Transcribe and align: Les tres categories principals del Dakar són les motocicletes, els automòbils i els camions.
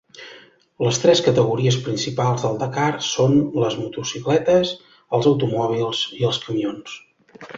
Les 0.85 0.99
tres 1.01 1.19
categories 1.25 1.75
principals 1.87 2.45
del 2.45 2.57
Dakar 2.63 2.87
són 3.09 3.37
les 3.65 3.77
motocicletes, 3.83 4.73
els 5.19 5.31
automòbils 5.33 6.05
i 6.23 6.25
els 6.31 6.41
camions. 6.47 6.99